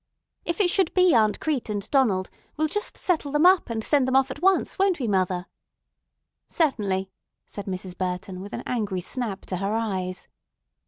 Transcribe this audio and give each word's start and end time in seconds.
"If 0.45 0.59
it 0.59 0.71
should 0.71 0.91
be 0.95 1.13
Aunt 1.13 1.39
Crete 1.39 1.69
and 1.69 1.87
Donald, 1.91 2.31
we'll 2.57 2.67
just 2.67 2.97
settle 2.97 3.31
them 3.31 3.45
up 3.45 3.69
and 3.69 3.83
send 3.83 4.07
them 4.07 4.15
off 4.15 4.31
at 4.31 4.41
once, 4.41 4.79
won't 4.79 4.99
we, 4.99 5.07
mother?" 5.07 5.45
"Certainly," 6.47 7.11
said 7.45 7.67
Mrs. 7.67 7.95
Burton 7.95 8.41
with 8.41 8.51
an 8.53 8.63
angry 8.65 9.01
snap 9.01 9.41
to 9.41 9.57
her 9.57 9.73
eyes. 9.75 10.27